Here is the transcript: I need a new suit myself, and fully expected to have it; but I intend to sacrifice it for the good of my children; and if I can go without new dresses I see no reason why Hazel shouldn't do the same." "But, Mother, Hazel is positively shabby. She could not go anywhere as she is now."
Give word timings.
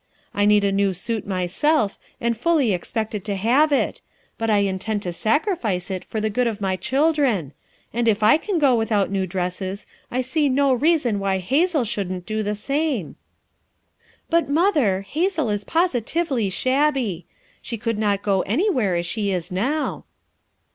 I 0.33 0.45
need 0.45 0.63
a 0.63 0.71
new 0.71 0.95
suit 0.95 1.27
myself, 1.27 1.99
and 2.19 2.35
fully 2.35 2.73
expected 2.73 3.23
to 3.25 3.35
have 3.35 3.71
it; 3.71 4.01
but 4.39 4.49
I 4.49 4.57
intend 4.63 5.03
to 5.03 5.13
sacrifice 5.13 5.91
it 5.91 6.03
for 6.03 6.19
the 6.19 6.31
good 6.31 6.47
of 6.47 6.59
my 6.59 6.75
children; 6.75 7.53
and 7.93 8.07
if 8.07 8.23
I 8.23 8.37
can 8.37 8.57
go 8.57 8.75
without 8.75 9.11
new 9.11 9.27
dresses 9.27 9.85
I 10.09 10.21
see 10.21 10.49
no 10.49 10.73
reason 10.73 11.19
why 11.19 11.37
Hazel 11.37 11.83
shouldn't 11.83 12.25
do 12.25 12.41
the 12.41 12.55
same." 12.55 13.15
"But, 14.27 14.49
Mother, 14.49 15.05
Hazel 15.07 15.51
is 15.51 15.63
positively 15.63 16.49
shabby. 16.49 17.27
She 17.61 17.77
could 17.77 17.99
not 17.99 18.23
go 18.23 18.41
anywhere 18.41 18.95
as 18.95 19.05
she 19.05 19.29
is 19.29 19.51
now." 19.51 20.05